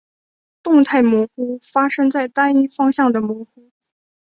[0.63, 3.69] 动态模糊发生在单一方向的模糊。